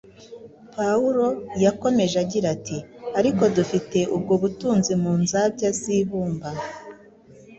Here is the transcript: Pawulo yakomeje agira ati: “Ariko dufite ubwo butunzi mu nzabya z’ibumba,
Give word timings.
Pawulo 0.75 1.27
yakomeje 1.63 2.15
agira 2.23 2.47
ati: 2.55 2.77
“Ariko 3.19 3.43
dufite 3.55 3.99
ubwo 4.15 4.33
butunzi 4.41 4.93
mu 5.03 5.13
nzabya 5.21 5.69
z’ibumba, 5.79 6.49